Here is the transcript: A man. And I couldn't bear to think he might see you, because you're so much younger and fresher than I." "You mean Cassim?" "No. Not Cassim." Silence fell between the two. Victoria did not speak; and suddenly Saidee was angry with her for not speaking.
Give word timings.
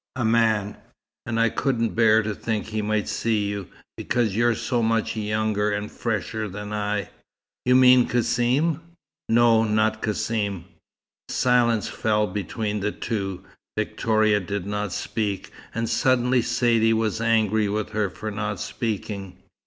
A 0.15 0.25
man. 0.25 0.77
And 1.27 1.39
I 1.39 1.49
couldn't 1.49 1.93
bear 1.93 2.23
to 2.23 2.33
think 2.33 2.65
he 2.65 2.81
might 2.81 3.07
see 3.07 3.45
you, 3.45 3.67
because 3.95 4.35
you're 4.35 4.55
so 4.55 4.81
much 4.81 5.15
younger 5.15 5.69
and 5.69 5.91
fresher 5.91 6.47
than 6.49 6.73
I." 6.73 7.11
"You 7.65 7.75
mean 7.75 8.07
Cassim?" 8.07 8.81
"No. 9.29 9.63
Not 9.63 10.01
Cassim." 10.01 10.65
Silence 11.29 11.87
fell 11.87 12.25
between 12.25 12.79
the 12.79 12.91
two. 12.91 13.43
Victoria 13.77 14.39
did 14.39 14.65
not 14.65 14.91
speak; 14.91 15.51
and 15.71 15.87
suddenly 15.87 16.41
Saidee 16.41 16.93
was 16.93 17.21
angry 17.21 17.69
with 17.69 17.89
her 17.89 18.09
for 18.09 18.31
not 18.31 18.59
speaking. 18.59 19.37